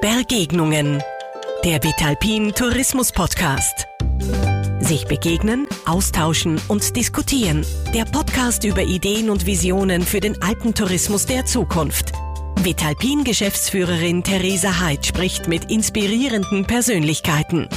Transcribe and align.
Bergegnungen. 0.00 1.02
Der 1.62 1.82
Vitalpin 1.82 2.54
Tourismus 2.54 3.12
Podcast. 3.12 3.86
Sich 4.80 5.04
begegnen, 5.04 5.66
austauschen 5.84 6.58
und 6.68 6.96
diskutieren. 6.96 7.66
Der 7.92 8.06
Podcast 8.06 8.64
über 8.64 8.82
Ideen 8.82 9.28
und 9.28 9.44
Visionen 9.44 10.00
für 10.00 10.20
den 10.20 10.40
Alpentourismus 10.40 11.26
der 11.26 11.44
Zukunft. 11.44 12.12
Vitalpin 12.62 13.24
Geschäftsführerin 13.24 14.22
Theresa 14.22 14.80
Heid 14.80 15.04
spricht 15.04 15.48
mit 15.48 15.70
inspirierenden 15.70 16.64
Persönlichkeiten. 16.64 17.68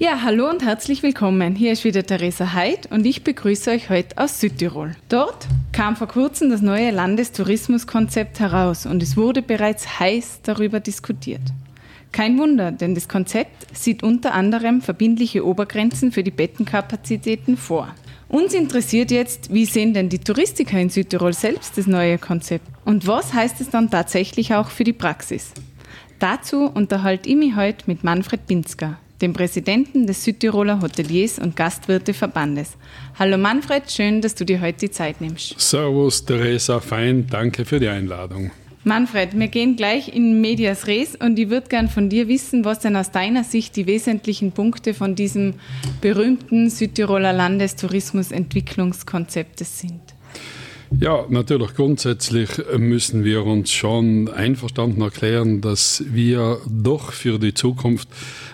Ja, 0.00 0.22
hallo 0.22 0.48
und 0.48 0.64
herzlich 0.64 1.02
willkommen. 1.02 1.56
Hier 1.56 1.72
ist 1.72 1.82
wieder 1.82 2.06
Theresa 2.06 2.52
Heid 2.52 2.88
und 2.92 3.04
ich 3.04 3.24
begrüße 3.24 3.72
euch 3.72 3.90
heute 3.90 4.16
aus 4.16 4.38
Südtirol. 4.38 4.94
Dort 5.08 5.48
kam 5.72 5.96
vor 5.96 6.06
kurzem 6.06 6.50
das 6.50 6.62
neue 6.62 6.92
Landestourismuskonzept 6.92 8.38
heraus 8.38 8.86
und 8.86 9.02
es 9.02 9.16
wurde 9.16 9.42
bereits 9.42 9.98
heiß 9.98 10.42
darüber 10.44 10.78
diskutiert. 10.78 11.40
Kein 12.12 12.38
Wunder, 12.38 12.70
denn 12.70 12.94
das 12.94 13.08
Konzept 13.08 13.76
sieht 13.76 14.04
unter 14.04 14.34
anderem 14.34 14.82
verbindliche 14.82 15.44
Obergrenzen 15.44 16.12
für 16.12 16.22
die 16.22 16.30
Bettenkapazitäten 16.30 17.56
vor. 17.56 17.92
Uns 18.28 18.54
interessiert 18.54 19.10
jetzt, 19.10 19.52
wie 19.52 19.66
sehen 19.66 19.94
denn 19.94 20.08
die 20.08 20.20
Touristiker 20.20 20.78
in 20.78 20.90
Südtirol 20.90 21.32
selbst 21.32 21.76
das 21.76 21.88
neue 21.88 22.18
Konzept 22.18 22.68
und 22.84 23.08
was 23.08 23.34
heißt 23.34 23.60
es 23.60 23.70
dann 23.70 23.90
tatsächlich 23.90 24.54
auch 24.54 24.70
für 24.70 24.84
die 24.84 24.92
Praxis? 24.92 25.54
Dazu 26.20 26.66
unterhalte 26.72 27.28
ich 27.28 27.36
mich 27.36 27.56
heute 27.56 27.82
mit 27.88 28.04
Manfred 28.04 28.46
Binsker 28.46 28.96
dem 29.20 29.32
Präsidenten 29.32 30.06
des 30.06 30.24
Südtiroler 30.24 30.80
Hoteliers- 30.80 31.38
und 31.38 31.56
Gastwirteverbandes. 31.56 32.76
Hallo 33.18 33.36
Manfred, 33.36 33.90
schön, 33.90 34.20
dass 34.20 34.34
du 34.34 34.44
dir 34.44 34.60
heute 34.60 34.78
die 34.78 34.90
Zeit 34.90 35.20
nimmst. 35.20 35.60
Servus, 35.60 36.24
Theresa, 36.24 36.80
fein, 36.80 37.26
danke 37.28 37.64
für 37.64 37.80
die 37.80 37.88
Einladung. 37.88 38.52
Manfred, 38.84 39.38
wir 39.38 39.48
gehen 39.48 39.76
gleich 39.76 40.14
in 40.14 40.40
Medias 40.40 40.86
Res 40.86 41.16
und 41.16 41.38
ich 41.38 41.50
würde 41.50 41.68
gern 41.68 41.88
von 41.88 42.08
dir 42.08 42.28
wissen, 42.28 42.64
was 42.64 42.78
denn 42.78 42.96
aus 42.96 43.10
deiner 43.10 43.44
Sicht 43.44 43.76
die 43.76 43.86
wesentlichen 43.86 44.52
Punkte 44.52 44.94
von 44.94 45.14
diesem 45.14 45.54
berühmten 46.00 46.70
Südtiroler 46.70 47.32
Landestourismusentwicklungskonzept 47.32 49.58
sind. 49.58 50.00
Ja, 50.90 51.26
natürlich 51.28 51.74
grundsätzlich 51.74 52.48
müssen 52.78 53.22
wir 53.22 53.44
uns 53.44 53.70
schon 53.70 54.30
einverstanden 54.30 55.02
erklären, 55.02 55.60
dass 55.60 56.02
wir 56.08 56.60
doch 56.66 57.12
für 57.12 57.38
die 57.38 57.52
Zukunft 57.52 58.08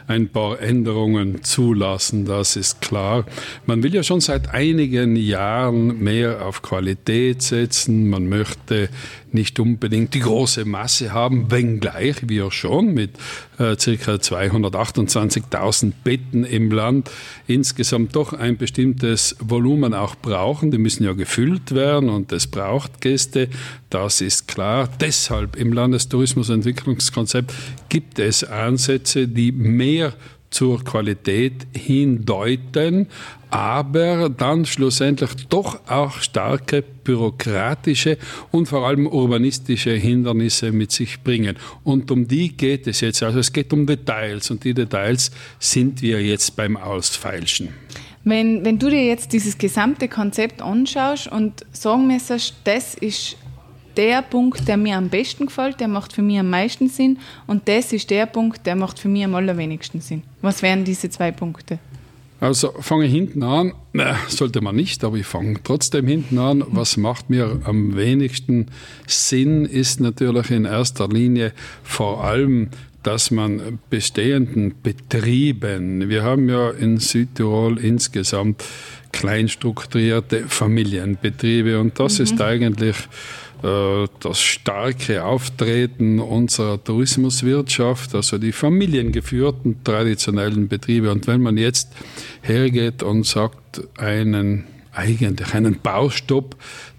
ein 0.07 0.29
paar 0.29 0.61
Änderungen 0.61 1.43
zulassen, 1.45 2.25
das 2.27 2.57
ist 2.57 2.81
klar. 2.81 3.25
Man 3.67 3.83
will 3.83 3.95
ja 3.95 4.03
schon 4.03 4.21
seit 4.21 4.53
einigen 4.53 5.17
Jahren 5.17 6.03
mehr 6.03 6.45
auf 6.45 6.63
Qualität 6.63 7.43
setzen. 7.43 8.11
Man 8.11 8.29
möchte 8.29 8.91
nicht 9.33 9.59
unbedingt 9.59 10.15
die 10.15 10.21
große 10.21 10.65
Masse 10.65 11.13
haben, 11.13 11.51
wenngleich 11.51 12.29
wir 12.29 12.51
schon 12.51 12.95
mit 12.95 13.11
äh, 13.59 13.75
ca. 13.77 14.15
228.000 14.15 15.93
Betten 16.05 16.45
im 16.45 16.71
Land 16.71 17.11
insgesamt 17.47 18.15
doch 18.15 18.33
ein 18.33 18.57
bestimmtes 18.57 19.37
Volumen 19.41 19.93
auch 19.93 20.15
brauchen. 20.15 20.71
Die 20.71 20.79
müssen 20.79 21.05
ja 21.05 21.13
gefüllt 21.13 21.75
werden 21.75 22.09
und 22.09 22.33
es 22.33 22.47
braucht 22.47 23.01
Gäste, 23.01 23.49
das 23.91 24.21
ist 24.21 24.49
klar. 24.49 24.89
Deshalb 25.01 25.57
im 25.57 25.73
Landestourismusentwicklungskonzept 25.73 27.53
gibt 27.95 28.19
es 28.19 28.43
Ansätze, 28.43 29.29
die 29.29 29.53
mehr 29.53 30.15
zur 30.51 30.83
Qualität 30.83 31.65
hindeuten, 31.77 33.07
aber 33.51 34.29
dann 34.29 34.67
schlussendlich 34.67 35.31
doch 35.49 35.79
auch 35.89 36.19
starke 36.19 36.83
bürokratische 36.83 38.19
und 38.51 38.67
vor 38.67 38.85
allem 38.85 39.07
urbanistische 39.07 39.93
Hindernisse 39.93 40.73
mit 40.73 40.91
sich 40.91 41.23
bringen. 41.23 41.57
Und 41.85 42.11
um 42.11 42.27
die 42.27 42.57
geht 42.57 42.89
es 42.89 43.01
jetzt. 43.01 43.23
Also 43.23 43.39
es 43.39 43.53
geht 43.53 43.73
um 43.73 43.87
Details 43.87 44.51
und 44.51 44.65
die 44.65 44.75
Details 44.75 45.31
sind 45.61 46.03
wir 46.03 46.21
jetzt 46.21 46.57
beim 46.57 46.77
Ausfeilschen. 46.77 47.69
Wenn, 48.25 48.65
wenn 48.65 48.81
du 48.81 48.91
dir 48.91 49.05
jetzt 49.05 49.33
dieses 49.33 49.57
gesamte 49.57 50.09
Konzept 50.09 50.61
anschaust 50.63 51.31
und 51.31 51.65
sagen 51.71 52.09
müsstest, 52.09 52.57
das 52.65 52.97
ist 52.97 53.37
der 53.97 54.23
Punkt, 54.23 54.67
der 54.69 54.77
mir 54.77 54.97
am 54.97 55.09
besten 55.09 55.47
gefällt, 55.47 55.81
der 55.81 55.89
macht 55.89 56.13
für 56.13 56.23
mich 56.23 56.39
am 56.39 56.51
meisten 56.51 56.89
Sinn 56.89 57.19
und 57.47 57.69
das 57.69 57.93
ist 57.93 58.11
der 58.11 58.27
Punkt, 58.27 58.67
der 58.67 58.77
macht 58.77 58.99
für 58.99 59.09
mich 59.09 59.25
am 59.25 59.35
allerwenigsten 59.35 60.01
Sinn. 60.01 60.23
Was 60.43 60.63
wären 60.63 60.85
diese 60.85 61.11
zwei 61.11 61.31
Punkte? 61.31 61.79
Also 62.41 62.73
fange 62.81 63.07
hinten 63.07 63.43
an, 63.43 63.73
äh, 63.95 64.15
sollte 64.29 64.61
man 64.61 64.77
nicht, 64.77 65.03
aber 65.05 65.17
ich 65.17 65.27
fange 65.27 65.61
trotzdem 65.65 66.07
hinten 66.07 66.39
an. 66.39 66.63
Was 66.67 66.97
macht 66.97 67.31
mir 67.31 67.61
am 67.65 67.97
wenigsten 67.97 68.67
Sinn, 69.07 69.65
ist 69.65 70.01
natürlich 70.01 70.51
in 70.51 70.65
erster 70.65 71.09
Linie 71.09 71.53
vor 71.83 72.25
allem 72.25 72.71
dass 73.05 73.31
man 73.31 73.79
bestehenden 73.91 74.75
Betrieben, 74.83 76.09
wir 76.09 76.23
haben 76.23 76.49
ja 76.49 76.71
in 76.71 76.99
Südtirol 76.99 77.79
insgesamt 77.79 78.65
kleinstrukturierte 79.13 80.49
Familienbetriebe 80.49 81.79
und 81.79 82.01
das 82.01 82.19
mhm. 82.19 82.25
ist 82.25 82.41
eigentlich 82.41 82.97
das 83.65 84.41
starke 84.41 85.25
Auftreten 85.25 86.19
unserer 86.21 86.83
Tourismuswirtschaft, 86.83 88.15
also 88.15 88.37
die 88.37 88.53
familiengeführten 88.53 89.83
traditionellen 89.85 90.69
Betriebe. 90.69 91.11
Und 91.11 91.27
wenn 91.27 91.41
man 91.41 91.57
jetzt 91.57 91.89
hergeht 92.43 93.03
und 93.03 93.25
sagt, 93.25 93.89
einen 93.97 94.65
eigentlich 94.93 95.55
einen 95.55 95.81
Baustopp, 95.81 96.57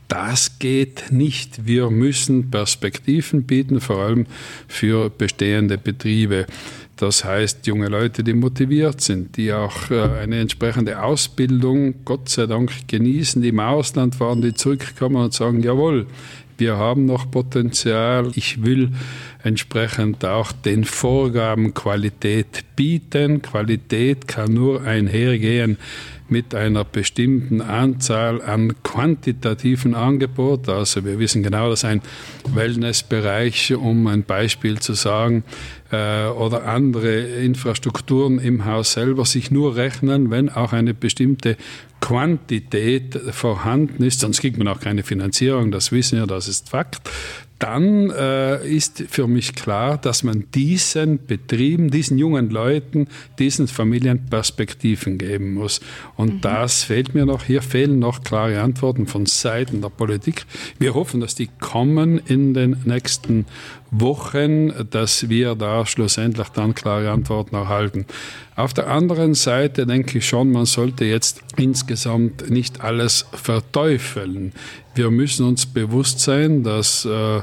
das 0.08 0.60
geht 0.60 1.12
nicht. 1.12 1.66
Wir 1.66 1.90
müssen 1.90 2.52
Perspektiven 2.52 3.44
bieten, 3.44 3.80
vor 3.80 3.98
allem 4.00 4.26
für 4.68 5.10
bestehende 5.10 5.78
Betriebe. 5.78 6.46
Das 6.96 7.26
heißt, 7.26 7.68
junge 7.68 7.90
Leute, 7.90 8.24
die 8.24 8.34
motiviert 8.34 9.02
sind, 9.02 9.36
die 9.36 9.52
auch 9.52 9.92
äh, 9.92 10.02
eine 10.22 10.40
entsprechende 10.40 11.02
Ausbildung, 11.02 12.06
Gott 12.06 12.30
sei 12.30 12.46
Dank, 12.46 12.88
genießen, 12.88 13.42
die 13.42 13.50
im 13.50 13.60
Ausland 13.60 14.20
waren, 14.20 14.42
die 14.42 14.54
zurückkommen 14.54 15.18
und 15.18 15.34
sagen, 15.34 15.62
jawohl, 15.62 16.08
wir 16.58 16.78
haben 16.78 17.06
noch 17.06 17.30
Potenzial. 17.30 18.32
Ich 18.36 18.64
will 18.64 18.92
entsprechend 19.44 20.24
auch 20.26 20.52
den 20.52 20.86
Vorgaben 20.86 21.74
Qualität 21.74 22.64
bieten. 22.76 23.42
Qualität 23.42 24.28
kann 24.28 24.54
nur 24.54 24.84
einhergehen 24.84 25.78
mit 26.28 26.56
einer 26.56 26.84
bestimmten 26.84 27.62
Anzahl 27.62 28.42
an 28.42 28.74
quantitativen 28.84 29.94
Angeboten. 29.94 30.72
Also 30.72 31.06
wir 31.06 31.20
wissen 31.20 31.44
genau, 31.44 31.70
dass 31.70 31.86
ein 31.86 32.02
Wellnessbereich, 32.54 33.76
um 33.76 34.08
ein 34.08 34.24
Beispiel 34.24 34.80
zu 34.80 34.94
sagen, 34.94 35.44
äh, 35.92 36.28
oder 36.28 36.66
andere 36.66 37.20
Infrastrukturen 37.20 38.40
im 38.40 38.66
Haus 38.66 38.94
selber 38.94 39.26
sich 39.26 39.52
nur 39.52 39.76
rechnen, 39.76 40.32
wenn 40.32 40.50
auch 40.50 40.74
eine 40.74 40.96
bestimmte 40.96 41.58
Quantität 42.02 43.20
vorhanden 43.32 44.04
ist, 44.04 44.20
sonst 44.20 44.42
kriegt 44.42 44.58
man 44.58 44.68
auch 44.68 44.80
keine 44.80 45.04
Finanzierung, 45.04 45.72
das 45.72 45.92
wissen 45.92 46.20
wir, 46.20 46.28
das 46.28 46.48
ist 46.48 46.70
Fakt 46.70 47.02
dann 47.60 48.10
äh, 48.10 48.68
ist 48.68 49.06
für 49.10 49.28
mich 49.28 49.56
klar, 49.56 49.98
dass 49.98 50.24
man 50.24 50.46
diesen 50.54 51.26
Betrieben, 51.26 51.90
diesen 51.90 52.18
jungen 52.18 52.50
Leuten, 52.50 53.08
diesen 53.40 53.68
Familien 53.68 54.26
Perspektiven 54.26 55.18
geben 55.18 55.54
muss. 55.54 55.80
Und 56.18 56.36
mhm. 56.36 56.42
das 56.42 56.84
fehlt 56.84 57.16
mir 57.16 57.26
noch. 57.26 57.44
Hier 57.44 57.62
fehlen 57.62 58.00
noch 58.00 58.24
klare 58.24 58.62
Antworten 58.62 59.08
von 59.08 59.26
Seiten 59.26 59.82
der 59.82 59.90
Politik. 59.90 60.46
Wir 60.80 60.96
hoffen, 60.96 61.22
dass 61.22 61.36
die 61.36 61.50
kommen 61.60 62.18
in 62.18 62.54
den 62.54 62.78
nächsten 62.84 63.46
Wochen, 63.92 64.74
dass 64.90 65.30
wir 65.30 65.56
da 65.56 65.86
schlussendlich 65.86 66.50
dann 66.50 66.76
klare 66.76 67.12
Antworten 67.12 67.56
erhalten. 67.56 68.06
Auf 68.56 68.74
der 68.74 68.88
anderen 68.88 69.34
Seite 69.34 69.86
denke 69.86 70.18
ich 70.18 70.28
schon, 70.28 70.52
man 70.52 70.66
sollte 70.66 71.06
jetzt 71.06 71.42
insgesamt 71.56 72.50
nicht 72.50 72.82
alles 72.82 73.26
verteufeln. 73.34 74.54
Wir 74.96 75.12
müssen 75.12 75.46
uns 75.46 75.66
bewusst 75.66 76.20
sein, 76.20 76.64
dass 76.64 77.06
äh, 77.06 77.42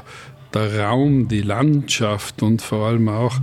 der 0.53 0.79
Raum, 0.79 1.27
die 1.27 1.41
Landschaft 1.41 2.41
und 2.43 2.61
vor 2.61 2.87
allem 2.87 3.09
auch 3.09 3.35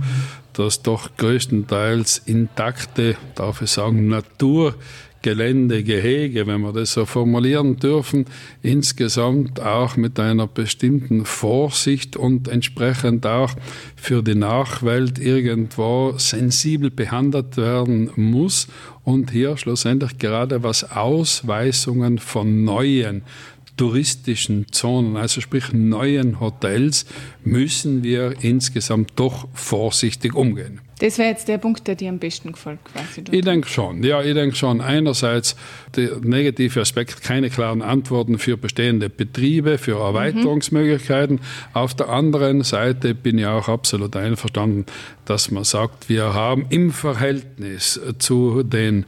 das 0.53 0.81
doch 0.81 1.15
größtenteils 1.17 2.19
intakte, 2.25 3.15
darf 3.35 3.61
ich 3.61 3.71
sagen, 3.71 4.07
Natur 4.07 4.75
Gelände, 5.21 5.83
Gehege, 5.83 6.47
wenn 6.47 6.61
wir 6.61 6.73
das 6.73 6.93
so 6.93 7.05
formulieren 7.05 7.77
dürfen, 7.77 8.25
insgesamt 8.61 9.59
auch 9.59 9.95
mit 9.97 10.19
einer 10.19 10.47
bestimmten 10.47 11.25
Vorsicht 11.25 12.15
und 12.17 12.47
entsprechend 12.47 13.25
auch 13.25 13.53
für 13.95 14.23
die 14.23 14.35
Nachwelt 14.35 15.19
irgendwo 15.19 16.13
sensibel 16.17 16.89
behandelt 16.89 17.57
werden 17.57 18.09
muss 18.15 18.67
und 19.03 19.31
hier 19.31 19.57
schlussendlich 19.57 20.17
gerade 20.17 20.63
was 20.63 20.91
Ausweisungen 20.91 22.17
von 22.17 22.63
neuen 22.63 23.23
touristischen 23.77 24.71
Zonen, 24.71 25.17
also 25.17 25.41
sprich 25.41 25.73
neuen 25.73 26.39
Hotels, 26.39 27.05
müssen 27.43 28.03
wir 28.03 28.35
insgesamt 28.43 29.13
doch 29.15 29.47
vorsichtig 29.53 30.35
umgehen. 30.35 30.81
Das 31.01 31.17
wäre 31.17 31.29
jetzt 31.29 31.47
der 31.47 31.57
Punkt, 31.57 31.87
der 31.87 31.95
dir 31.95 32.09
am 32.09 32.19
besten 32.19 32.51
gefällt, 32.51 32.77
quasi. 32.85 33.23
Ich 33.31 33.43
denke 33.43 33.67
schon, 33.67 34.03
ja, 34.03 34.21
ich 34.21 34.35
denke 34.35 34.55
schon. 34.55 34.81
Einerseits 34.81 35.55
der 35.95 36.19
negative 36.21 36.79
Aspekt, 36.79 37.23
keine 37.23 37.49
klaren 37.49 37.81
Antworten 37.81 38.37
für 38.37 38.55
bestehende 38.55 39.09
Betriebe, 39.09 39.79
für 39.79 39.99
Erweiterungsmöglichkeiten. 39.99 41.37
Mhm. 41.37 41.41
Auf 41.73 41.95
der 41.95 42.09
anderen 42.09 42.63
Seite 42.63 43.15
bin 43.15 43.39
ich 43.39 43.47
auch 43.47 43.67
absolut 43.67 44.15
einverstanden, 44.15 44.85
dass 45.25 45.49
man 45.49 45.63
sagt, 45.63 46.07
wir 46.07 46.35
haben 46.35 46.67
im 46.69 46.91
Verhältnis 46.91 47.99
zu 48.19 48.61
den 48.61 49.07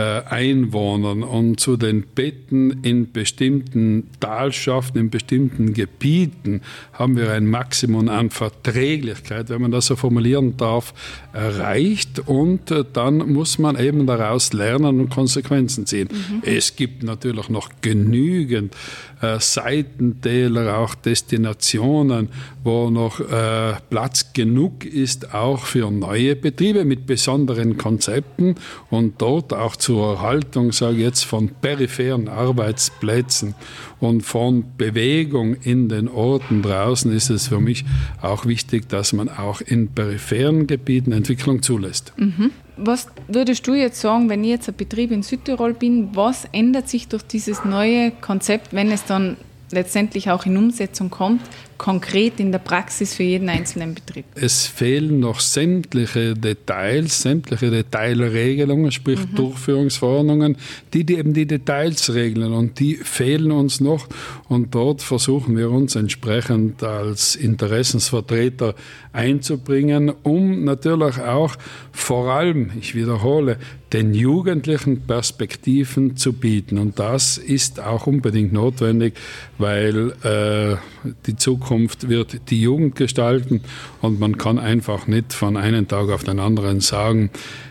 Einwohnern 0.00 1.22
und 1.22 1.60
zu 1.60 1.76
den 1.76 2.02
Betten 2.02 2.82
in 2.82 3.12
bestimmten 3.12 4.10
Talschaften, 4.18 4.98
in 4.98 5.10
bestimmten 5.10 5.72
Gebieten 5.72 6.62
haben 6.92 7.16
wir 7.16 7.30
ein 7.32 7.46
Maximum 7.46 8.08
an 8.08 8.30
Verträglichkeit, 8.30 9.50
wenn 9.50 9.62
man 9.62 9.70
das 9.70 9.86
so 9.86 9.96
formulieren 9.96 10.56
darf, 10.56 10.94
erreicht 11.32 12.20
und 12.26 12.70
äh, 12.70 12.84
dann 12.92 13.18
muss 13.32 13.58
man 13.58 13.78
eben 13.78 14.06
daraus 14.06 14.52
lernen 14.52 15.00
und 15.00 15.10
Konsequenzen 15.10 15.86
ziehen. 15.86 16.08
Mhm. 16.10 16.42
Es 16.42 16.76
gibt 16.76 17.02
natürlich 17.02 17.48
noch 17.48 17.70
genügend 17.80 18.74
äh, 19.24 19.40
Seitentäler, 19.40 20.78
auch 20.78 20.94
Destinationen, 20.94 22.28
wo 22.62 22.90
noch 22.90 23.20
äh, 23.20 23.74
Platz 23.90 24.32
genug 24.32 24.84
ist, 24.84 25.34
auch 25.34 25.64
für 25.64 25.90
neue 25.90 26.36
Betriebe 26.36 26.84
mit 26.84 27.06
besonderen 27.06 27.76
Konzepten 27.76 28.56
und 28.90 29.20
dort 29.20 29.52
auch 29.52 29.76
zur 29.76 30.14
Erhaltung, 30.14 30.72
sage 30.72 30.96
ich 30.96 31.02
jetzt, 31.02 31.24
von 31.24 31.48
peripheren 31.48 32.28
Arbeitsplätzen 32.28 33.54
und 34.00 34.22
von 34.22 34.64
Bewegung 34.76 35.54
in 35.54 35.88
den 35.88 36.08
Orten 36.08 36.62
draußen 36.62 37.12
ist 37.12 37.30
es 37.30 37.48
für 37.48 37.60
mich 37.60 37.84
auch 38.20 38.46
wichtig, 38.46 38.88
dass 38.88 39.12
man 39.12 39.28
auch 39.28 39.60
in 39.60 39.88
peripheren 39.88 40.66
Gebieten 40.66 41.12
Entwicklung 41.12 41.62
zulässt. 41.62 42.12
Mhm. 42.16 42.50
Was 42.76 43.08
würdest 43.28 43.66
du 43.66 43.74
jetzt 43.74 44.00
sagen, 44.00 44.28
wenn 44.28 44.42
ich 44.42 44.50
jetzt 44.50 44.68
ein 44.68 44.74
Betrieb 44.74 45.12
in 45.12 45.22
Südtirol 45.22 45.74
bin, 45.74 46.14
was 46.14 46.44
ändert 46.52 46.88
sich 46.88 47.08
durch 47.08 47.22
dieses 47.22 47.64
neue 47.64 48.10
Konzept, 48.10 48.72
wenn 48.72 48.90
es 48.90 49.04
dann 49.04 49.36
letztendlich 49.70 50.30
auch 50.30 50.46
in 50.46 50.56
Umsetzung 50.56 51.10
kommt, 51.10 51.40
konkret 51.78 52.40
in 52.40 52.52
der 52.52 52.58
Praxis 52.58 53.14
für 53.14 53.22
jeden 53.22 53.48
einzelnen 53.48 53.94
Betrieb? 53.94 54.24
Es 54.34 54.66
fehlen 54.66 55.20
noch 55.20 55.40
sämtliche 55.40 56.34
Details, 56.34 57.22
sämtliche 57.22 57.70
Detailregelungen, 57.70 58.92
sprich 58.92 59.20
mhm. 59.20 59.34
Durchführungsverordnungen, 59.34 60.56
die, 60.92 61.04
die 61.04 61.16
eben 61.16 61.34
die 61.34 61.46
Details 61.46 62.14
regeln 62.14 62.52
und 62.52 62.78
die 62.80 62.96
fehlen 62.96 63.50
uns 63.50 63.80
noch 63.80 64.08
und 64.48 64.74
dort 64.74 65.02
versuchen 65.02 65.56
wir 65.56 65.70
uns 65.70 65.96
entsprechend 65.96 66.82
als 66.82 67.36
Interessensvertreter 67.36 68.74
einzubringen, 69.12 70.12
um 70.22 70.64
natürlich 70.64 71.18
auch 71.20 71.54
vor 71.92 72.32
allem, 72.32 72.70
ich 72.80 72.94
wiederhole, 72.94 73.58
den 73.92 74.12
Jugendlichen 74.12 75.02
Perspektiven 75.02 76.16
zu 76.16 76.32
bieten. 76.32 76.78
Und 76.78 76.98
das 76.98 77.38
ist 77.38 77.78
auch 77.78 78.08
unbedingt 78.08 78.52
notwendig, 78.52 79.14
weil 79.56 80.10
äh, 80.24 80.76
die 81.26 81.36
Zukunft 81.36 81.63
wird 81.70 82.50
die 82.50 82.60
Jugend 82.60 82.96
gestalten 82.96 83.62
und 84.00 84.20
man 84.20 84.38
kann 84.38 84.58
einfach 84.58 85.06
nicht 85.06 85.32
von 85.32 85.56
einem 85.56 85.88
Tag 85.88 86.10
auf 86.10 86.24
den 86.24 86.38
anderen 86.38 86.80
sagen, 86.80 87.30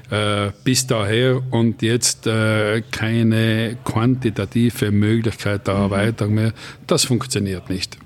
äh, 0.10 0.52
bis 0.64 0.88
daher 0.88 1.42
und 1.52 1.82
jetzt 1.82 2.28
äh, 2.28 2.82
keine 2.92 3.78
quantitative 3.84 4.92
Möglichkeit 4.92 5.68
der 5.68 5.76
mhm. 5.76 5.82
Erweiterung 5.82 6.34
mehr. 6.36 6.54
Das 6.88 7.06
funktioniert 7.06 7.70
nicht. 7.70 7.98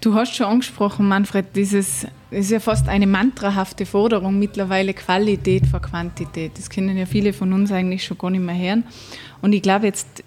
Du 0.00 0.14
hast 0.14 0.36
schon 0.36 0.46
angesprochen, 0.46 1.08
Manfred, 1.08 1.46
dieses 1.56 2.06
ist 2.30 2.50
ja 2.50 2.60
fast 2.60 2.88
eine 2.88 3.06
mantrahafte 3.06 3.86
Forderung 3.86 4.38
mittlerweile 4.38 4.92
Qualität 4.92 5.66
vor 5.66 5.80
Quantität. 5.80 6.52
Das 6.58 6.68
kennen 6.68 6.98
ja 6.98 7.06
viele 7.06 7.32
von 7.32 7.52
uns 7.54 7.72
eigentlich 7.72 8.04
schon 8.04 8.18
gar 8.18 8.30
nicht 8.30 8.44
mehr 8.44 8.58
hören. 8.58 8.84
Und 9.40 9.54
ich 9.54 9.62
glaube 9.62 9.86
jetzt, 9.86 10.22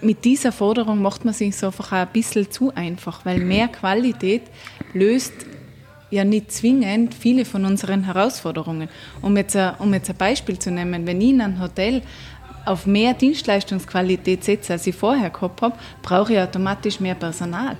mit 0.00 0.24
dieser 0.24 0.52
Forderung 0.52 1.00
macht 1.02 1.24
man 1.24 1.34
sich 1.34 1.62
einfach 1.64 1.92
ein 1.92 2.08
bisschen 2.12 2.50
zu 2.50 2.72
einfach, 2.74 3.24
weil 3.24 3.38
mehr 3.38 3.68
Qualität 3.68 4.42
löst 4.92 5.32
ja 6.10 6.24
nicht 6.24 6.52
zwingend 6.52 7.14
viele 7.14 7.44
von 7.44 7.64
unseren 7.64 8.04
Herausforderungen. 8.04 8.88
Um 9.22 9.36
jetzt, 9.36 9.56
ein, 9.56 9.74
um 9.78 9.92
jetzt 9.92 10.10
ein 10.10 10.16
Beispiel 10.16 10.58
zu 10.58 10.70
nehmen, 10.70 11.06
wenn 11.06 11.20
ich 11.20 11.30
in 11.30 11.40
einem 11.40 11.60
Hotel 11.60 12.02
auf 12.64 12.86
mehr 12.86 13.14
Dienstleistungsqualität 13.14 14.44
setze, 14.44 14.74
als 14.74 14.86
ich 14.86 14.94
vorher 14.94 15.30
gehabt 15.30 15.62
habe, 15.62 15.76
brauche 16.02 16.32
ich 16.32 16.38
automatisch 16.38 17.00
mehr 17.00 17.14
Personal. 17.14 17.76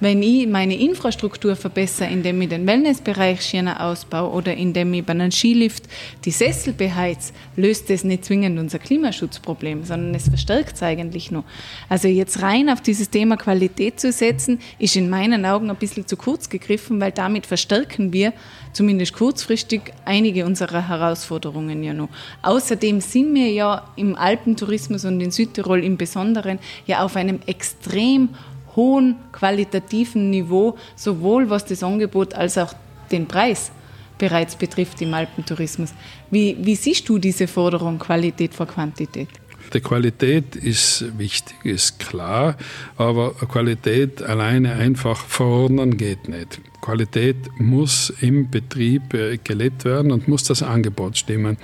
Wenn 0.00 0.22
ich 0.22 0.46
meine 0.46 0.76
Infrastruktur 0.76 1.56
verbessere, 1.56 2.08
indem 2.08 2.40
ich 2.42 2.48
den 2.48 2.66
Wellnessbereich 2.66 3.42
schöner 3.42 3.84
ausbaue 3.84 4.30
oder 4.30 4.54
indem 4.54 4.92
ich 4.94 5.04
bei 5.04 5.12
einem 5.12 5.30
Skilift 5.30 5.84
die 6.24 6.30
Sessel 6.30 6.72
beheiz, 6.72 7.32
löst 7.56 7.90
das 7.90 8.04
nicht 8.04 8.24
zwingend 8.24 8.58
unser 8.58 8.78
Klimaschutzproblem, 8.78 9.84
sondern 9.84 10.14
es 10.14 10.28
verstärkt 10.28 10.76
es 10.76 10.82
eigentlich 10.82 11.30
nur. 11.30 11.44
Also 11.88 12.08
jetzt 12.08 12.42
rein 12.42 12.68
auf 12.68 12.80
dieses 12.80 13.10
Thema 13.10 13.36
Qualität 13.36 14.00
zu 14.00 14.12
setzen, 14.12 14.58
ist 14.78 14.96
in 14.96 15.08
meinen 15.08 15.44
Augen 15.46 15.70
ein 15.70 15.76
bisschen 15.76 16.06
zu 16.06 16.16
kurz 16.16 16.48
gegriffen, 16.48 17.00
weil 17.00 17.12
damit 17.12 17.46
verstärken 17.46 18.12
wir 18.12 18.32
zumindest 18.72 19.14
kurzfristig 19.14 19.80
einige 20.04 20.44
unserer 20.44 20.88
Herausforderungen 20.88 21.82
ja 21.82 21.94
noch. 21.94 22.08
Außerdem 22.42 23.00
sind 23.00 23.34
wir 23.34 23.50
ja 23.50 23.88
im 23.96 24.16
Alpentourismus 24.16 25.04
und 25.04 25.20
in 25.20 25.30
Südtirol 25.30 25.82
im 25.82 25.96
Besonderen 25.96 26.58
ja 26.86 27.04
auf 27.04 27.16
einem 27.16 27.40
extrem 27.46 28.30
hohen 28.76 29.16
qualitativen 29.32 30.30
Niveau, 30.30 30.76
sowohl 30.96 31.50
was 31.50 31.64
das 31.64 31.82
Angebot 31.82 32.34
als 32.34 32.58
auch 32.58 32.74
den 33.10 33.26
Preis 33.26 33.70
bereits 34.18 34.56
betrifft 34.56 35.00
im 35.02 35.12
Alpentourismus. 35.14 35.92
Wie, 36.30 36.56
wie 36.60 36.76
siehst 36.76 37.08
du 37.08 37.18
diese 37.18 37.46
Forderung 37.46 37.98
Qualität 37.98 38.54
vor 38.54 38.66
Quantität? 38.66 39.28
Die 39.72 39.80
Qualität 39.80 40.56
ist 40.56 41.04
wichtig, 41.18 41.56
ist 41.64 41.98
klar, 41.98 42.56
aber 42.96 43.32
Qualität 43.34 44.22
alleine 44.22 44.74
einfach 44.74 45.16
verordnen 45.16 45.96
geht 45.96 46.28
nicht. 46.28 46.60
Qualität 46.84 47.36
muss 47.58 48.12
im 48.20 48.50
Betrieb 48.50 49.14
äh, 49.14 49.38
gelebt 49.42 49.84
werden 49.84 50.12
und 50.12 50.28
muss 50.28 50.44
das 50.44 50.62
Angebot 50.62 51.16
stimmen 51.18 51.56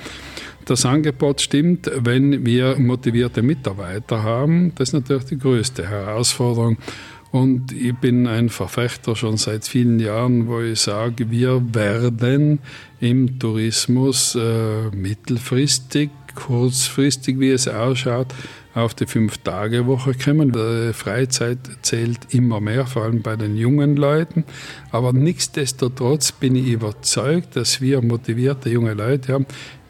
das 0.71 0.87
Angebot 0.87 1.41
stimmt, 1.41 1.91
wenn 1.97 2.47
wir 2.47 2.79
motivierte 2.79 3.43
Mitarbeiter 3.43 4.23
haben. 4.23 4.73
Das 4.77 4.91
ist 4.91 4.93
natürlich 4.93 5.25
die 5.25 5.39
größte 5.39 5.89
Herausforderung. 5.89 6.77
Und 7.33 7.73
ich 7.73 7.95
bin 7.97 8.27
ein 8.27 8.49
Verfechter 8.49 9.15
schon 9.17 9.37
seit 9.37 9.65
vielen 9.67 10.01
Jahren, 10.01 10.49
wo 10.49 10.61
ich 10.61 10.81
sage, 10.81 11.31
wir 11.31 11.63
werden 11.75 12.61
im 13.01 13.39
Tourismus 13.39 14.37
äh, 14.37 14.91
mittelfristig, 14.95 16.11
kurzfristig, 16.35 17.39
wie 17.39 17.51
es 17.51 17.69
ausschaut, 17.69 18.29
auf 18.75 18.95
die 18.95 19.07
Fünf-Tage-Woche 19.07 20.15
kommen. 20.15 20.55
Freizeit 20.95 21.59
zählt 21.83 22.33
immer 22.35 22.61
mehr, 22.61 22.87
vor 22.87 23.05
allem 23.05 23.23
bei 23.23 23.37
den 23.37 23.57
jungen 23.57 23.97
Leuten. 23.97 24.45
Aber 24.93 25.13
nichtsdestotrotz 25.13 26.33
bin 26.33 26.57
ich 26.57 26.69
überzeugt, 26.69 27.57
dass 27.57 27.81
wir 27.81 28.03
motivierte 28.03 28.71
junge 28.71 28.95
Leute 28.95 29.33
haben, 29.33 29.47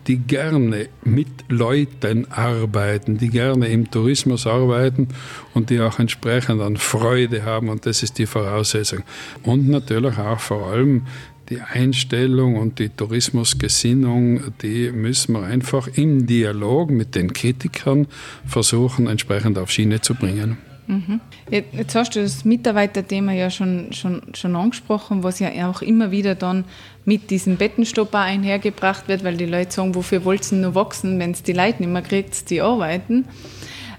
die 0.07 0.17
gerne 0.17 0.89
mit 1.05 1.29
Leuten 1.49 2.27
arbeiten, 2.33 3.19
die 3.19 3.29
gerne 3.29 3.69
im 3.69 3.91
Tourismus 3.91 4.47
arbeiten 4.47 5.09
und 5.53 5.71
die 5.71 5.81
auch 5.81 5.99
entsprechend 5.99 6.63
an 6.63 6.77
Freude 6.79 7.45
haben. 7.45 7.69
Und 7.69 7.85
das 7.87 8.03
ist 8.03 8.19
die 8.19 8.27
Voraussetzung. 8.27 9.03
Und 9.43 9.69
natürlich 9.69 10.19
auch 10.19 10.41
vor 10.41 10.69
allem 10.69 11.03
die 11.51 11.61
Einstellung 11.61 12.57
und 12.57 12.79
die 12.79 12.89
Tourismusgesinnung, 12.89 14.53
die 14.63 14.93
müssen 14.93 15.35
wir 15.35 15.43
einfach 15.43 15.89
im 15.89 16.27
Dialog 16.27 16.91
mit 16.91 17.15
den 17.15 17.33
Kritikern 17.33 18.07
versuchen, 18.47 19.09
entsprechend 19.09 19.59
auf 19.59 19.71
Schiene 19.71 20.01
zu 20.01 20.15
bringen. 20.15 20.59
Mhm. 20.87 21.21
Jetzt 21.51 21.95
hast 21.95 22.17
du 22.17 22.23
das 22.23 22.45
Mitarbeiterthema 22.45 23.33
ja 23.33 23.51
schon, 23.51 23.93
schon, 23.93 24.23
schon 24.35 24.57
angesprochen, 24.57 25.23
was 25.23 25.39
ja 25.39 25.69
auch 25.69 25.83
immer 25.83 26.11
wieder 26.11 26.35
dann 26.35 26.65
mit 27.05 27.31
diesem 27.31 27.57
Bettenstopp 27.57 28.15
einhergebracht 28.15 29.07
wird, 29.09 29.23
weil 29.23 29.37
die 29.37 29.47
Leute 29.47 29.73
sagen, 29.73 29.95
wofür 29.95 30.25
wollt 30.25 30.51
ihr 30.51 30.59
nur 30.59 30.75
wachsen, 30.75 31.19
wenn 31.19 31.31
es 31.33 31.43
die 31.43 31.53
Leute 31.53 31.83
nicht 31.83 31.93
mehr 31.93 32.03
kriegt, 32.03 32.51
die 32.51 32.61
arbeiten. 32.61 33.25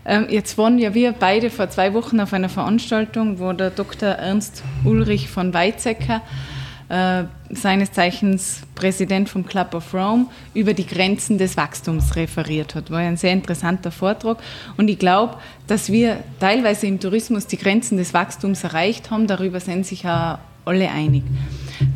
Ähm, 0.06 0.28
jetzt 0.30 0.58
waren 0.58 0.80
ja 0.80 0.94
wir 0.94 1.14
beide 1.14 1.50
vor 1.50 1.70
zwei 1.70 1.94
Wochen 1.94 2.20
auf 2.20 2.34
einer 2.34 2.50
Veranstaltung, 2.50 3.40
wo 3.40 3.54
der 3.54 3.70
Dr. 3.70 4.10
Ernst 4.10 4.64
Ulrich 4.84 5.30
von 5.30 5.54
Weizsäcker 5.54 6.22
äh, 6.92 7.24
seines 7.52 7.94
Zeichens 7.94 8.64
Präsident 8.76 9.30
vom 9.30 9.46
Club 9.46 9.74
of 9.76 9.94
Rome, 9.94 10.26
über 10.54 10.74
die 10.74 10.86
Grenzen 10.86 11.38
des 11.38 11.56
Wachstums 11.56 12.18
referiert 12.18 12.76
hat. 12.76 12.92
War 12.92 13.00
ein 13.00 13.16
sehr 13.16 13.32
interessanter 13.32 13.92
Vortrag. 13.92 14.40
Und 14.76 14.90
ich 14.90 15.00
glaube, 15.00 15.38
dass 15.68 15.90
wir 15.90 16.18
teilweise 16.42 16.88
im 16.88 17.00
Tourismus 17.00 17.48
die 17.48 17.58
Grenzen 17.58 17.98
des 17.98 18.14
Wachstums 18.14 18.66
erreicht 18.66 19.10
haben. 19.10 19.26
Darüber 19.26 19.62
sind 19.62 19.86
sich 19.86 20.06
auch 20.06 20.40
alle 20.66 20.92
einig. 20.92 21.24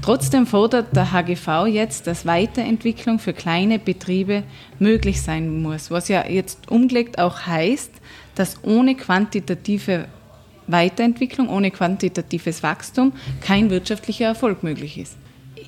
Trotzdem 0.01 0.47
fordert 0.47 0.95
der 0.95 1.11
HGV 1.11 1.67
jetzt, 1.67 2.07
dass 2.07 2.25
Weiterentwicklung 2.25 3.19
für 3.19 3.33
kleine 3.33 3.79
Betriebe 3.79 4.43
möglich 4.79 5.21
sein 5.21 5.61
muss, 5.61 5.91
was 5.91 6.07
ja 6.07 6.25
jetzt 6.25 6.71
umgelegt 6.71 7.19
auch 7.19 7.41
heißt, 7.45 7.91
dass 8.35 8.63
ohne 8.63 8.95
quantitative 8.95 10.05
Weiterentwicklung, 10.67 11.49
ohne 11.49 11.71
quantitatives 11.71 12.63
Wachstum 12.63 13.13
kein 13.41 13.69
wirtschaftlicher 13.69 14.25
Erfolg 14.25 14.63
möglich 14.63 14.97
ist. 14.97 15.17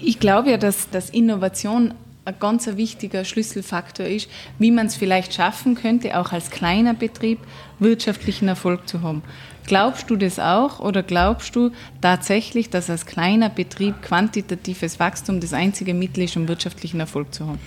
ich 0.02 0.20
glaube 0.20 0.52
ja, 0.52 0.58
dass, 0.58 0.90
dass 0.90 1.10
Innovation 1.10 1.94
ein 2.28 2.36
ganz 2.40 2.68
wichtiger 2.68 3.24
Schlüsselfaktor 3.24 4.06
ist, 4.06 4.30
wie 4.60 4.72
man 4.72 4.88
es 4.88 4.98
vielleicht 4.98 5.34
schaffen 5.34 5.76
könnte, 5.76 6.20
auch 6.20 6.34
als 6.34 6.52
kleiner 6.52 6.94
Betrieb 6.94 7.40
wirtschaftlichen 7.80 8.50
Erfolg 8.50 8.88
zu 8.90 9.02
haben. 9.02 9.24
Glaubst 9.66 10.10
du 10.10 10.18
das 10.18 10.38
auch 10.38 10.80
oder 10.80 11.04
glaubst 11.04 11.56
du 11.56 11.72
tatsächlich, 12.02 12.70
dass 12.70 12.90
als 12.90 13.06
kleiner 13.06 13.50
Betrieb 13.50 14.02
quantitatives 14.02 15.00
Wachstum 15.00 15.40
das 15.40 15.54
einzige 15.54 15.94
Mittel 15.94 16.24
ist, 16.24 16.36
um 16.36 16.48
wirtschaftlichen 16.48 17.00
Erfolg 17.00 17.34
zu 17.34 17.48
haben? 17.48 17.60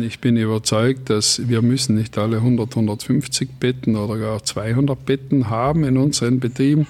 Ich 0.00 0.20
bin 0.20 0.36
überzeugt, 0.36 1.10
dass 1.10 1.48
wir 1.48 1.60
müssen 1.60 1.96
nicht 1.96 2.16
alle 2.16 2.38
100, 2.38 2.70
150 2.70 3.50
Betten 3.60 3.96
oder 3.96 4.18
gar 4.18 4.42
200 4.42 5.04
Betten 5.04 5.50
haben 5.50 5.84
in 5.84 5.98
unseren 5.98 6.40
Betrieben. 6.40 6.86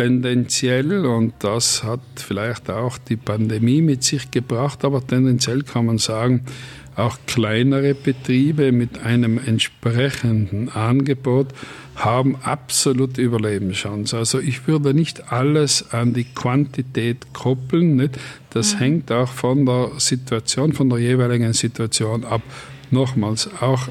Tendenziell, 0.00 1.04
und 1.04 1.34
das 1.40 1.84
hat 1.84 2.00
vielleicht 2.16 2.70
auch 2.70 2.96
die 2.96 3.16
Pandemie 3.16 3.82
mit 3.82 4.02
sich 4.02 4.30
gebracht, 4.30 4.82
aber 4.82 5.06
tendenziell 5.06 5.62
kann 5.62 5.84
man 5.84 5.98
sagen, 5.98 6.46
auch 6.96 7.18
kleinere 7.26 7.92
Betriebe 7.92 8.72
mit 8.72 9.02
einem 9.04 9.38
entsprechenden 9.44 10.70
Angebot 10.70 11.48
haben 11.96 12.36
absolute 12.36 13.20
Überlebenschance. 13.20 14.16
Also 14.16 14.38
ich 14.38 14.66
würde 14.66 14.94
nicht 14.94 15.30
alles 15.34 15.92
an 15.92 16.14
die 16.14 16.24
Quantität 16.24 17.34
koppeln. 17.34 17.96
Nicht? 17.96 18.18
Das 18.48 18.76
mhm. 18.76 18.78
hängt 18.78 19.12
auch 19.12 19.28
von 19.28 19.66
der 19.66 19.90
Situation, 19.98 20.72
von 20.72 20.88
der 20.88 20.98
jeweiligen 20.98 21.52
Situation 21.52 22.24
ab. 22.24 22.40
Nochmals, 22.90 23.50
auch 23.60 23.88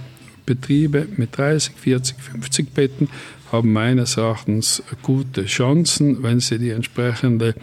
Betriebe 0.48 1.08
mit 1.18 1.38
30, 1.38 1.76
40, 1.76 2.20
50 2.20 2.74
Betten 2.74 3.10
haben 3.52 3.74
meines 3.74 4.18
Erachtens 4.18 4.84
gute 5.02 5.46
Chancen, 5.46 6.24
wenn 6.24 6.40
sie 6.40 6.60
die 6.60 6.70
entsprechende 6.70 7.56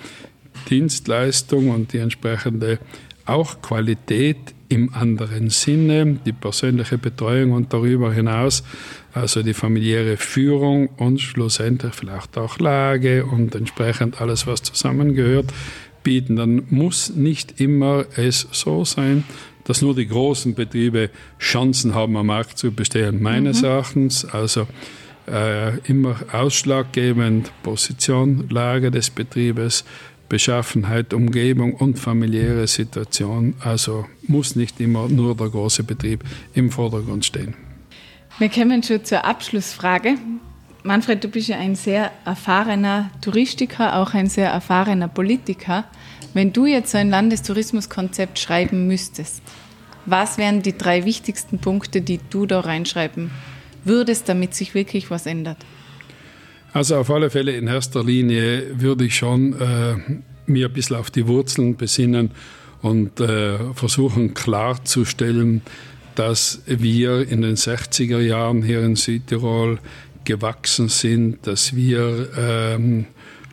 Dienstleistung 0.68 1.70
und 1.70 1.92
die 1.92 1.98
entsprechende 1.98 2.78
auch 3.24 3.60
Qualität 3.60 4.36
im 4.68 4.92
anderen 4.94 5.50
Sinne, 5.50 6.18
die 6.24 6.32
persönliche 6.32 6.98
Betreuung 6.98 7.52
und 7.52 7.72
darüber 7.72 8.12
hinaus, 8.12 8.64
also 9.12 9.42
die 9.42 9.54
familiäre 9.54 10.16
Führung 10.16 10.88
und 10.96 11.20
schlussendlich 11.20 11.94
vielleicht 11.94 12.36
auch 12.36 12.58
Lage 12.58 13.24
und 13.24 13.54
entsprechend 13.54 14.20
alles, 14.20 14.46
was 14.46 14.62
zusammengehört, 14.62 15.52
bieten. 16.02 16.36
Dann 16.36 16.64
muss 16.70 17.14
nicht 17.14 17.60
immer 17.60 18.06
es 18.16 18.48
so 18.52 18.84
sein, 18.84 19.24
dass 19.64 19.82
nur 19.82 19.94
die 19.94 20.06
großen 20.06 20.54
Betriebe 20.54 21.10
Chancen 21.40 21.94
haben, 21.94 22.16
am 22.16 22.26
Markt 22.26 22.58
zu 22.58 22.70
bestehen. 22.70 23.22
Meines 23.22 23.62
mhm. 23.62 23.68
Erachtens, 23.68 24.24
also 24.24 24.66
äh, 25.28 25.78
immer 25.88 26.16
ausschlaggebend 26.32 27.50
Position, 27.62 28.48
Lage 28.48 28.90
des 28.90 29.10
Betriebes, 29.10 29.84
Beschaffenheit, 30.28 31.14
Umgebung 31.14 31.74
und 31.74 31.98
familiäre 31.98 32.66
Situation. 32.66 33.54
Also 33.60 34.06
muss 34.26 34.56
nicht 34.56 34.80
immer 34.80 35.08
nur 35.08 35.36
der 35.36 35.48
große 35.48 35.84
Betrieb 35.84 36.24
im 36.54 36.70
Vordergrund 36.70 37.24
stehen. 37.24 37.54
Wir 38.38 38.48
kommen 38.48 38.82
schon 38.82 39.04
zur 39.04 39.24
Abschlussfrage. 39.24 40.16
Manfred, 40.82 41.24
du 41.24 41.28
bist 41.28 41.48
ja 41.48 41.58
ein 41.58 41.74
sehr 41.74 42.12
erfahrener 42.24 43.10
Touristiker, 43.20 43.96
auch 43.96 44.14
ein 44.14 44.28
sehr 44.28 44.50
erfahrener 44.50 45.08
Politiker. 45.08 45.84
Wenn 46.34 46.52
du 46.52 46.66
jetzt 46.66 46.92
so 46.92 46.98
ein 46.98 47.10
Landestourismuskonzept 47.10 48.38
schreiben 48.38 48.86
müsstest, 48.86 49.42
was 50.04 50.38
wären 50.38 50.62
die 50.62 50.76
drei 50.76 51.04
wichtigsten 51.04 51.58
Punkte, 51.58 52.02
die 52.02 52.20
du 52.30 52.46
da 52.46 52.60
reinschreiben 52.60 53.30
würdest, 53.86 54.28
damit 54.28 54.54
sich 54.54 54.74
wirklich 54.74 55.10
was 55.10 55.26
ändert? 55.26 55.58
Also 56.72 56.96
auf 56.96 57.10
alle 57.10 57.30
Fälle 57.30 57.56
in 57.56 57.68
erster 57.68 58.04
Linie 58.04 58.64
würde 58.80 59.06
ich 59.06 59.16
schon 59.16 59.54
äh, 59.58 59.94
mir 60.46 60.66
ein 60.66 60.72
bisschen 60.72 60.96
auf 60.96 61.10
die 61.10 61.26
Wurzeln 61.26 61.76
besinnen 61.76 62.32
und 62.82 63.20
äh, 63.20 63.58
versuchen 63.74 64.34
klarzustellen, 64.34 65.62
dass 66.14 66.62
wir 66.66 67.28
in 67.28 67.42
den 67.42 67.56
60er 67.56 68.20
Jahren 68.20 68.62
hier 68.62 68.82
in 68.82 68.96
Südtirol 68.96 69.78
gewachsen 70.24 70.88
sind, 70.88 71.46
dass 71.46 71.74
wir 71.74 72.28
ähm, 72.36 73.06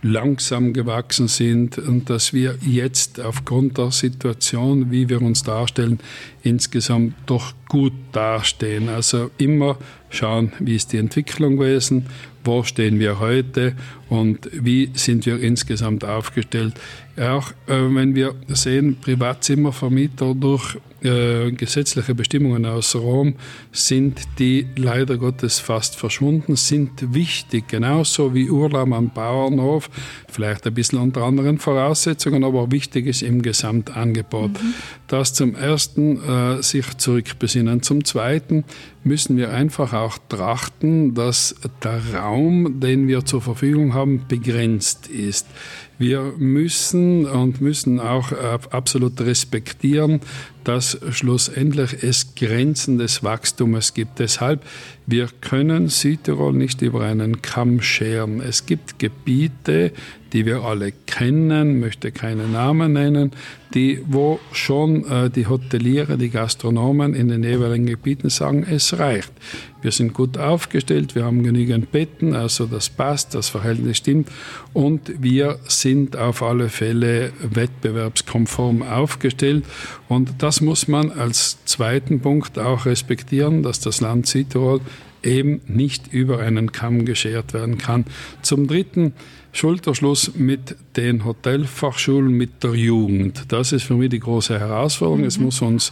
langsam 0.04 0.74
gewachsen 0.74 1.28
sind 1.28 1.78
und 1.78 2.10
dass 2.10 2.34
wir 2.34 2.58
jetzt 2.62 3.20
aufgrund 3.22 3.78
der 3.78 3.92
Situation, 3.92 4.92
wie 4.92 5.10
wir 5.10 5.22
uns 5.22 5.44
darstellen, 5.44 6.00
insgesamt 6.44 7.16
doch 7.26 7.54
gut 7.70 7.94
dastehen. 8.12 8.90
Also 8.90 9.32
immer 9.38 9.78
schauen, 10.10 10.52
wie 10.60 10.76
ist 10.76 10.92
die 10.92 10.98
Entwicklung 10.98 11.58
gewesen, 11.58 12.06
wo 12.44 12.64
stehen 12.64 13.00
wir 13.00 13.20
heute 13.20 13.76
und 14.10 14.50
wie 14.52 14.92
sind 14.94 15.26
wir 15.26 15.40
insgesamt 15.40 16.04
aufgestellt. 16.04 16.74
Auch 17.18 17.52
äh, 17.68 17.74
wenn 17.94 18.16
wir 18.16 18.34
sehen, 18.48 18.98
Privatzimmervermieter 19.00 20.34
durch 20.34 20.78
äh, 21.04 21.52
gesetzliche 21.52 22.16
Bestimmungen 22.16 22.66
aus 22.66 22.96
Rom 22.96 23.36
sind 23.74 24.22
die 24.40 24.68
leider 24.78 25.18
Gottes 25.18 25.60
fast 25.60 25.98
verschwunden, 25.98 26.56
sind 26.56 27.14
wichtig, 27.14 27.68
genauso 27.68 28.34
wie 28.34 28.50
Urlaub 28.50 28.94
am 28.94 29.10
Bauernhof, 29.10 29.90
vielleicht 30.30 30.66
ein 30.66 30.74
bisschen 30.74 31.00
unter 31.00 31.24
anderen 31.24 31.60
Voraussetzungen, 31.60 32.46
aber 32.46 32.72
wichtig 32.72 33.06
ist 33.08 33.22
im 33.22 33.42
Gesamtangebot. 33.42 34.52
Mhm. 34.52 34.74
Das 35.08 35.34
zum 35.34 35.56
Ersten 35.56 36.24
äh, 36.24 36.64
sich 36.64 36.98
zurückbesinnen. 36.98 37.82
Zum 37.84 38.06
Zweiten 38.06 38.64
müssen 39.04 39.36
wir 39.36 39.52
einfach 39.52 39.92
auch 39.92 40.18
trachten, 40.30 41.14
dass 41.14 41.56
der 41.84 42.02
Raum, 42.14 42.80
den 42.80 43.08
wir 43.08 43.26
zur 43.26 43.42
Verfügung 43.42 43.94
haben, 43.94 44.26
begrenzt 44.28 45.08
ist. 45.08 45.48
Wir 45.98 46.34
müssen 46.38 47.26
und 47.26 47.62
müssen 47.62 48.00
auch 48.00 48.32
äh, 48.32 48.58
absolut 48.72 49.22
respektieren, 49.22 50.22
dass 50.64 50.98
schlussendlich 51.12 52.04
es 52.04 52.36
Grenzen 52.36 52.98
des 52.98 53.24
Wachstums 53.24 53.94
gibt. 53.94 54.20
Deshalb, 54.20 54.64
wir 55.06 55.28
können 55.42 55.90
Südtirol 55.90 56.54
nicht 56.54 56.82
über 56.82 57.02
einen 57.02 57.42
Kamm 57.42 57.82
scheren. 57.82 58.42
Es 58.42 58.66
gibt 58.66 59.00
Gebiete, 59.00 59.92
die 60.34 60.48
wir 60.48 60.64
alle 60.64 60.92
kennen, 61.06 61.80
möchte 61.80 62.12
keine 62.12 62.48
Namen 62.48 62.94
nennen, 62.94 63.32
die, 63.74 64.02
wo 64.06 64.40
schon 64.52 65.06
äh, 65.06 65.30
die 65.30 65.48
Hoteliere, 65.48 66.18
die 66.18 66.30
Gastronomen 66.30 67.14
in 67.14 67.28
den 67.28 67.44
jeweiligen 67.44 67.86
Gebieten 67.86 68.30
sagen, 68.30 68.66
es 68.70 68.98
reicht. 68.98 69.32
Wir 69.84 69.92
sind 69.92 70.14
gut 70.14 70.38
aufgestellt, 70.38 71.14
wir 71.14 71.26
haben 71.26 71.44
genügend 71.44 71.92
Betten, 71.92 72.34
also 72.36 72.66
das 72.66 72.90
passt, 72.90 73.36
das 73.36 73.50
Verhältnis 73.50 73.98
stimmt 73.98 74.30
und 74.74 75.22
wir 75.22 75.60
sind 75.68 76.16
auf 76.16 76.42
alle 76.42 76.70
Fälle 76.70 77.32
wettbewerbskonform 77.42 78.82
aufgestellt 78.82 79.66
und 80.08 80.42
das 80.54 80.62
muss 80.62 80.88
man 80.88 81.10
als 81.10 81.66
zweiten 81.66 82.20
Punkt 82.20 82.60
auch 82.60 82.86
respektieren, 82.86 83.64
dass 83.64 83.80
das 83.80 84.02
Land 84.02 84.28
Südtirol 84.28 84.82
eben 85.24 85.62
nicht 85.66 86.14
über 86.14 86.42
einen 86.42 86.72
Kamm 86.72 87.06
geschert 87.06 87.56
werden 87.56 87.80
kann. 87.80 88.06
Zum 88.44 88.68
Dritten, 88.68 89.14
Schulterschluss 89.52 90.36
mit 90.36 90.76
den 90.96 91.26
Hotelfachschulen, 91.26 92.32
mit 92.32 92.64
der 92.64 92.76
Jugend. 92.76 93.46
Das 93.48 93.72
ist 93.72 93.82
für 93.82 93.96
mich 93.96 94.12
die 94.12 94.20
große 94.20 94.60
Herausforderung. 94.60 95.22
Mhm. 95.22 95.28
Es 95.28 95.40
muss 95.40 95.60
uns 95.64 95.92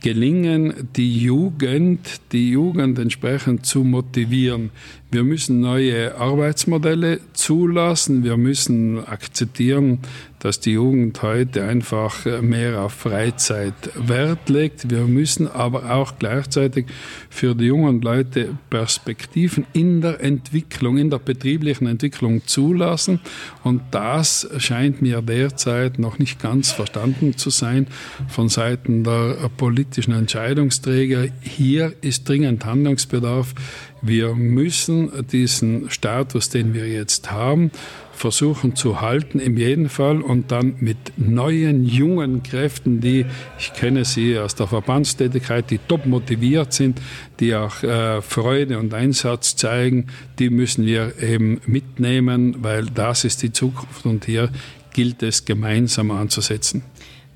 gelingen, 0.00 0.88
die 0.96 1.18
Jugend, 1.18 2.22
die 2.32 2.52
Jugend 2.52 2.98
entsprechend 2.98 3.66
zu 3.66 3.84
motivieren. 3.84 4.70
Wir 5.12 5.24
müssen 5.24 5.58
neue 5.58 6.14
Arbeitsmodelle 6.16 7.18
zulassen. 7.32 8.22
Wir 8.22 8.36
müssen 8.36 9.04
akzeptieren, 9.04 9.98
dass 10.38 10.60
die 10.60 10.72
Jugend 10.72 11.20
heute 11.22 11.64
einfach 11.64 12.24
mehr 12.40 12.80
auf 12.80 12.92
Freizeit 12.92 13.74
Wert 13.96 14.48
legt. 14.48 14.88
Wir 14.88 15.02
müssen 15.02 15.48
aber 15.48 15.90
auch 15.90 16.14
gleichzeitig 16.18 16.86
für 17.28 17.56
die 17.56 17.66
jungen 17.66 18.00
Leute 18.00 18.56
Perspektiven 18.70 19.66
in 19.72 20.00
der 20.00 20.22
Entwicklung, 20.22 20.96
in 20.96 21.10
der 21.10 21.18
betrieblichen 21.18 21.88
Entwicklung 21.88 22.46
zulassen. 22.46 23.20
Und 23.64 23.82
das 23.90 24.48
scheint 24.58 25.02
mir 25.02 25.22
derzeit 25.22 25.98
noch 25.98 26.20
nicht 26.20 26.40
ganz 26.40 26.70
verstanden 26.70 27.36
zu 27.36 27.50
sein 27.50 27.88
von 28.28 28.48
Seiten 28.48 29.02
der 29.02 29.50
politischen 29.56 30.14
Entscheidungsträger. 30.14 31.26
Hier 31.40 31.92
ist 32.00 32.28
dringend 32.28 32.64
Handlungsbedarf. 32.64 33.54
Wir 34.02 34.34
müssen 34.34 35.10
diesen 35.28 35.90
Status, 35.90 36.48
den 36.48 36.72
wir 36.72 36.88
jetzt 36.88 37.30
haben, 37.30 37.70
versuchen 38.12 38.76
zu 38.76 39.00
halten, 39.00 39.38
in 39.38 39.56
jedem 39.56 39.88
Fall 39.88 40.20
und 40.20 40.52
dann 40.52 40.74
mit 40.80 40.98
neuen, 41.16 41.84
jungen 41.84 42.42
Kräften, 42.42 43.00
die, 43.00 43.24
ich 43.58 43.72
kenne 43.72 44.04
sie 44.04 44.38
aus 44.38 44.54
der 44.54 44.66
Verbandstätigkeit, 44.66 45.70
die 45.70 45.78
top 45.78 46.04
motiviert 46.04 46.72
sind, 46.72 47.00
die 47.40 47.54
auch 47.54 47.82
äh, 47.82 48.20
Freude 48.20 48.78
und 48.78 48.92
Einsatz 48.92 49.56
zeigen, 49.56 50.08
die 50.38 50.50
müssen 50.50 50.84
wir 50.84 51.14
eben 51.22 51.60
mitnehmen, 51.66 52.56
weil 52.60 52.86
das 52.86 53.24
ist 53.24 53.42
die 53.42 53.52
Zukunft 53.52 54.04
und 54.04 54.26
hier 54.26 54.50
gilt 54.92 55.22
es 55.22 55.44
gemeinsam 55.44 56.10
anzusetzen. 56.10 56.82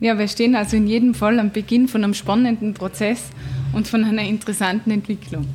Ja, 0.00 0.18
wir 0.18 0.28
stehen 0.28 0.54
also 0.54 0.76
in 0.76 0.86
jedem 0.86 1.14
Fall 1.14 1.38
am 1.38 1.50
Beginn 1.50 1.88
von 1.88 2.04
einem 2.04 2.14
spannenden 2.14 2.74
Prozess 2.74 3.30
und 3.72 3.88
von 3.88 4.04
einer 4.04 4.22
interessanten 4.22 4.90
Entwicklung. 4.90 5.46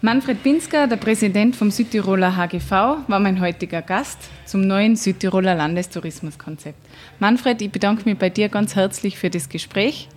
Manfred 0.00 0.42
Binsker, 0.42 0.86
der 0.86 0.96
Präsident 0.96 1.56
vom 1.56 1.70
Südtiroler 1.70 2.36
HGV, 2.36 2.70
war 2.70 3.20
mein 3.20 3.40
heutiger 3.40 3.82
Gast 3.82 4.18
zum 4.44 4.66
neuen 4.66 4.96
Südtiroler 4.96 5.54
Landestourismuskonzept. 5.54 6.78
Manfred, 7.18 7.62
ich 7.62 7.70
bedanke 7.70 8.08
mich 8.08 8.18
bei 8.18 8.28
dir 8.28 8.48
ganz 8.48 8.76
herzlich 8.76 9.16
für 9.16 9.30
das 9.30 9.48
Gespräch. 9.48 10.08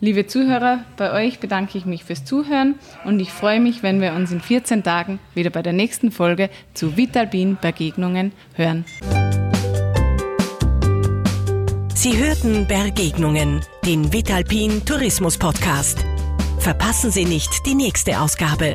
Liebe 0.00 0.26
Zuhörer, 0.26 0.84
bei 0.96 1.12
euch 1.12 1.40
bedanke 1.40 1.76
ich 1.76 1.84
mich 1.84 2.04
fürs 2.04 2.24
Zuhören 2.24 2.76
und 3.04 3.18
ich 3.20 3.30
freue 3.30 3.60
mich, 3.60 3.82
wenn 3.82 4.00
wir 4.00 4.12
uns 4.12 4.30
in 4.30 4.40
14 4.40 4.82
Tagen 4.84 5.18
wieder 5.34 5.50
bei 5.50 5.62
der 5.62 5.72
nächsten 5.72 6.12
Folge 6.12 6.50
zu 6.74 6.96
Vitalbin 6.96 7.58
Begegnungen 7.60 8.32
hören. 8.54 8.84
Sie 11.94 12.16
hörten 12.16 12.68
Begegnungen, 12.68 13.60
den 13.84 14.12
Vitalpin 14.12 14.84
Tourismus 14.84 15.36
Podcast. 15.36 15.98
Verpassen 16.60 17.10
Sie 17.10 17.24
nicht 17.24 17.66
die 17.66 17.74
nächste 17.74 18.20
Ausgabe. 18.20 18.74